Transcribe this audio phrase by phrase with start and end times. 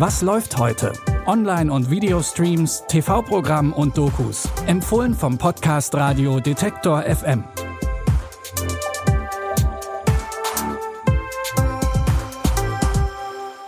[0.00, 0.94] Was läuft heute?
[1.26, 4.48] Online- und Videostreams, TV-Programm und Dokus.
[4.66, 7.44] Empfohlen vom Podcast Radio Detektor FM.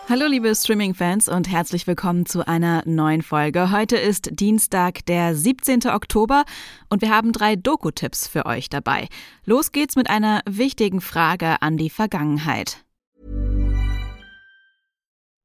[0.09, 3.71] Hallo liebe Streaming-Fans und herzlich willkommen zu einer neuen Folge.
[3.71, 5.81] Heute ist Dienstag, der 17.
[5.89, 6.45] Oktober
[6.89, 9.09] und wir haben drei Doku-Tipps für euch dabei.
[9.45, 12.82] Los geht's mit einer wichtigen Frage an die Vergangenheit.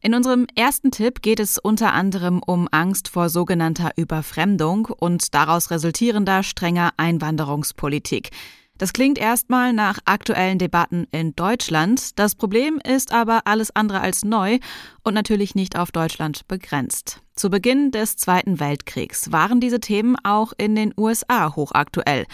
[0.00, 5.72] In unserem ersten Tipp geht es unter anderem um Angst vor sogenannter Überfremdung und daraus
[5.72, 8.30] resultierender strenger Einwanderungspolitik.
[8.78, 12.16] Das klingt erstmal nach aktuellen Debatten in Deutschland.
[12.16, 14.60] Das Problem ist aber alles andere als neu
[15.02, 17.20] und natürlich nicht auf Deutschland begrenzt.
[17.34, 22.26] Zu Beginn des Zweiten Weltkriegs waren diese Themen auch in den USA hochaktuell.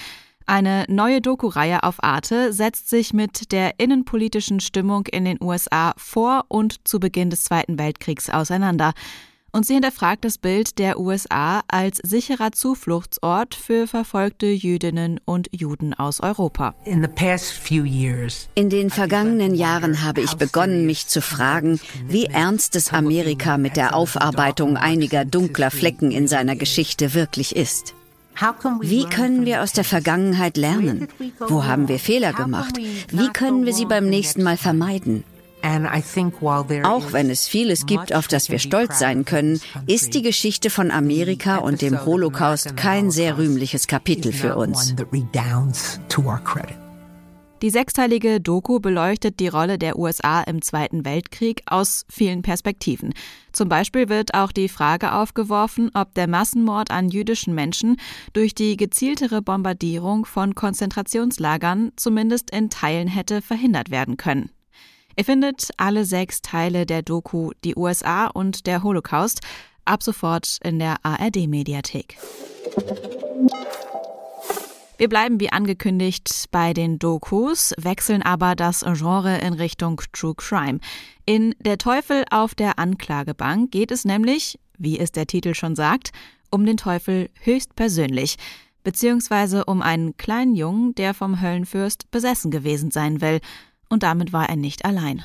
[0.47, 6.45] Eine neue Doku-Reihe auf Arte setzt sich mit der innenpolitischen Stimmung in den USA vor
[6.48, 8.92] und zu Beginn des Zweiten Weltkriegs auseinander
[9.55, 15.95] und sie hinterfragt das Bild der USA als sicherer Zufluchtsort für verfolgte Jüdinnen und Juden
[15.95, 16.75] aus Europa.
[16.84, 23.77] In den vergangenen Jahren habe ich begonnen, mich zu fragen, wie ernst es Amerika mit
[23.77, 27.95] der Aufarbeitung einiger dunkler Flecken in seiner Geschichte wirklich ist.
[28.80, 31.08] Wie können wir aus der Vergangenheit lernen?
[31.38, 32.76] Wo haben wir Fehler gemacht?
[33.10, 35.24] Wie können wir sie beim nächsten Mal vermeiden?
[36.82, 40.91] Auch wenn es vieles gibt, auf das wir stolz sein können, ist die Geschichte von
[40.91, 44.94] Amerika und dem Holocaust kein sehr rühmliches Kapitel für uns.
[47.64, 53.14] Die sechsteilige Doku beleuchtet die Rolle der USA im Zweiten Weltkrieg aus vielen Perspektiven.
[53.52, 57.97] Zum Beispiel wird auch die Frage aufgeworfen, ob der Massenmord an jüdischen Menschen
[58.34, 64.50] durch die gezieltere Bombardierung von Konzentrationslagern zumindest in Teilen hätte verhindert werden können.
[65.16, 69.41] Ihr findet alle sechs Teile der Doku Die USA und der Holocaust
[69.86, 72.19] ab sofort in der ARD-Mediathek.
[74.97, 80.78] Wir bleiben wie angekündigt bei den Dokus, wechseln aber das Genre in Richtung True Crime.
[81.27, 86.12] In Der Teufel auf der Anklagebank geht es nämlich, wie es der Titel schon sagt,
[86.50, 88.37] um den Teufel höchstpersönlich,
[88.84, 93.41] beziehungsweise um einen kleinen Jungen, der vom Höllenfürst besessen gewesen sein will
[93.88, 95.22] und damit war er nicht allein.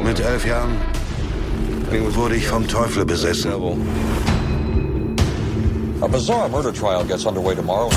[0.00, 0.76] Mit elf Jahren
[2.14, 3.50] wurde ich vom Teufel besessen.
[6.00, 7.90] A bizarre murder trial gets underway tomorrow.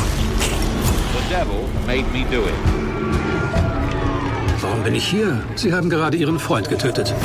[1.31, 2.53] The devil made me do it.
[4.61, 5.41] Warum bin ich hier?
[5.55, 7.15] Sie haben gerade Ihren Freund getötet.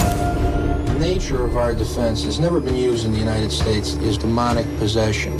[0.86, 4.64] The nature of our defense has never been used in the United States is demonic
[4.78, 5.36] possession.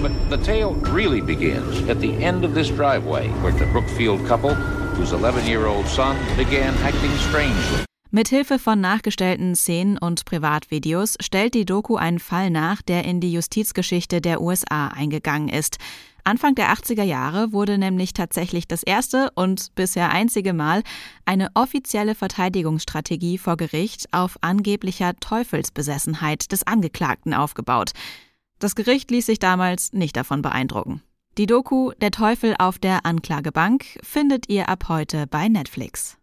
[0.00, 4.54] But the tale really begins at the end of this driveway where the Brookfield couple
[4.96, 7.87] whose 11-year-old son began acting strangely.
[8.10, 13.32] Mithilfe von nachgestellten Szenen und Privatvideos stellt die Doku einen Fall nach, der in die
[13.32, 15.76] Justizgeschichte der USA eingegangen ist.
[16.24, 20.82] Anfang der 80er Jahre wurde nämlich tatsächlich das erste und bisher einzige Mal
[21.26, 27.92] eine offizielle Verteidigungsstrategie vor Gericht auf angeblicher Teufelsbesessenheit des Angeklagten aufgebaut.
[28.58, 31.02] Das Gericht ließ sich damals nicht davon beeindrucken.
[31.36, 36.16] Die Doku Der Teufel auf der Anklagebank findet ihr ab heute bei Netflix.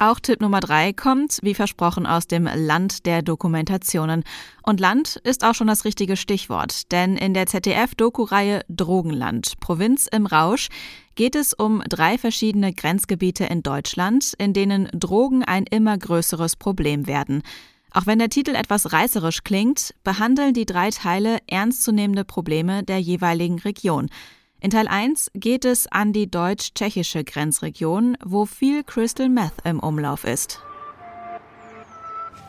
[0.00, 4.22] Auch Tipp Nummer drei kommt, wie versprochen, aus dem Land der Dokumentationen.
[4.62, 10.26] Und Land ist auch schon das richtige Stichwort, denn in der ZDF-Doku-Reihe Drogenland, Provinz im
[10.26, 10.68] Rausch,
[11.16, 17.08] geht es um drei verschiedene Grenzgebiete in Deutschland, in denen Drogen ein immer größeres Problem
[17.08, 17.42] werden.
[17.90, 23.58] Auch wenn der Titel etwas reißerisch klingt, behandeln die drei Teile ernstzunehmende Probleme der jeweiligen
[23.58, 24.10] Region.
[24.60, 30.24] In Teil 1 geht es an die deutsch-tschechische Grenzregion, wo viel Crystal Meth im Umlauf
[30.24, 30.58] ist.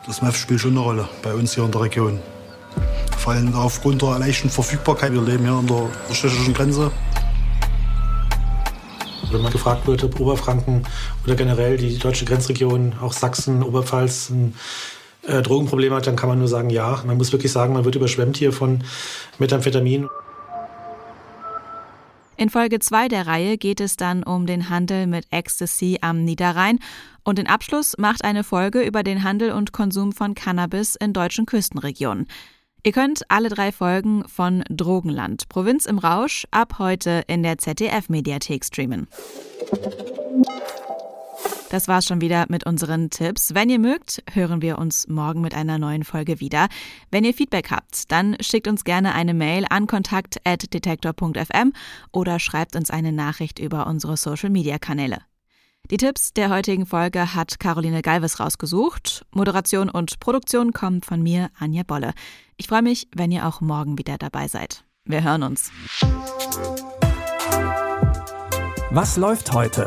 [0.06, 2.18] Das Meth spielt schon eine Rolle bei uns hier in der Region.
[3.16, 5.12] Vor allem aufgrund der leichten Verfügbarkeit.
[5.12, 6.90] Wir leben hier an der tschechischen Grenze.
[9.30, 10.88] Wenn man gefragt wird, ob Oberfranken
[11.24, 14.56] oder generell die deutsche Grenzregion, auch Sachsen, Oberpfalz, ein
[15.28, 17.04] äh, Drogenproblem hat, dann kann man nur sagen, ja.
[17.06, 18.82] Man muss wirklich sagen, man wird überschwemmt hier von
[19.38, 20.08] Methamphetamin.
[22.40, 26.78] In Folge 2 der Reihe geht es dann um den Handel mit Ecstasy am Niederrhein
[27.22, 31.44] und den Abschluss macht eine Folge über den Handel und Konsum von Cannabis in deutschen
[31.44, 32.28] Küstenregionen.
[32.82, 38.64] Ihr könnt alle drei Folgen von Drogenland, Provinz im Rausch, ab heute in der ZDF-Mediathek
[38.64, 39.06] streamen.
[41.70, 43.54] Das war's schon wieder mit unseren Tipps.
[43.54, 46.66] Wenn ihr mögt, hören wir uns morgen mit einer neuen Folge wieder.
[47.12, 51.72] Wenn ihr Feedback habt, dann schickt uns gerne eine Mail an kontakt@detektor.fm
[52.10, 55.18] oder schreibt uns eine Nachricht über unsere Social Media Kanäle.
[55.92, 59.24] Die Tipps der heutigen Folge hat Caroline Galvis rausgesucht.
[59.30, 62.14] Moderation und Produktion kommen von mir, Anja Bolle.
[62.56, 64.84] Ich freue mich, wenn ihr auch morgen wieder dabei seid.
[65.04, 65.70] Wir hören uns.
[68.90, 69.86] Was läuft heute?